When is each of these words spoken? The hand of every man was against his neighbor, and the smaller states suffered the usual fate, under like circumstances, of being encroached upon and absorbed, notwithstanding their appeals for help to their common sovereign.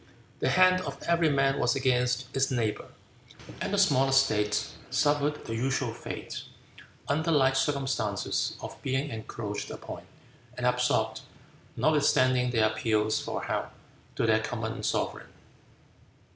The 0.39 0.49
hand 0.49 0.81
of 0.81 0.97
every 1.03 1.29
man 1.29 1.59
was 1.59 1.75
against 1.75 2.25
his 2.33 2.49
neighbor, 2.49 2.87
and 3.61 3.71
the 3.71 3.77
smaller 3.77 4.13
states 4.13 4.73
suffered 4.89 5.45
the 5.45 5.53
usual 5.53 5.93
fate, 5.93 6.41
under 7.07 7.29
like 7.29 7.55
circumstances, 7.55 8.57
of 8.61 8.81
being 8.81 9.11
encroached 9.11 9.69
upon 9.69 10.01
and 10.57 10.65
absorbed, 10.65 11.21
notwithstanding 11.77 12.49
their 12.49 12.71
appeals 12.71 13.21
for 13.21 13.43
help 13.43 13.69
to 14.15 14.25
their 14.25 14.39
common 14.41 14.81
sovereign. 14.81 15.27